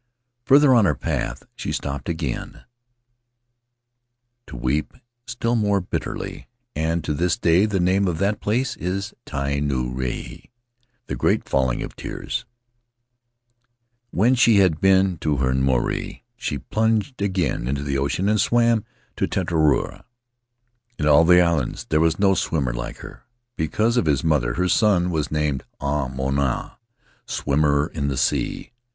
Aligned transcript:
Farther 0.45 0.73
on 0.73 0.85
her 0.85 0.95
path, 0.95 1.43
she 1.55 1.71
stopped 1.71 2.09
again 2.09 2.63
to 4.47 4.55
weep 4.55 4.95
still 5.27 5.55
more 5.55 5.79
bitterly, 5.79 6.47
and 6.75 7.03
to 7.03 7.13
this 7.13 7.37
day 7.37 7.67
the 7.67 7.79
name 7.79 8.07
of 8.07 8.17
that 8.17 8.41
place 8.41 8.75
is 8.77 9.13
Tai 9.27 9.59
Nuu 9.59 9.93
Rahi 9.93 10.49
(the 11.05 11.15
Great 11.15 11.47
Falling 11.47 11.83
of 11.83 11.95
Tears). 11.95 12.45
When 14.09 14.33
she 14.33 14.57
had 14.57 14.81
been 14.81 15.19
to 15.19 15.37
her 15.37 15.53
marae, 15.53 16.23
she 16.35 16.57
plunged 16.57 17.21
again 17.21 17.67
into 17.67 17.83
the 17.83 17.99
ocean 17.99 18.27
and 18.27 18.41
swam 18.41 18.83
to 19.17 19.27
Tetuaroa— 19.27 20.05
in 20.97 21.05
all 21.05 21.23
the 21.23 21.35
Faery 21.35 21.43
Lands 21.43 21.43
of 21.43 21.43
the 21.43 21.43
South 21.43 21.43
Seas 21.43 21.43
islands 21.43 21.85
there 21.91 21.99
was 21.99 22.19
no 22.19 22.33
swimmer 22.33 22.73
like 22.73 22.97
her; 22.97 23.23
because 23.55 23.97
of 23.97 24.07
his 24.07 24.23
mother, 24.23 24.55
her 24.55 24.67
son 24.67 25.11
was 25.11 25.29
named 25.29 25.63
Au 25.79 26.09
Moana 26.09 26.79
(Swimmer 27.27 27.85
in 27.93 28.07
the 28.07 28.17
Sea). 28.17 28.71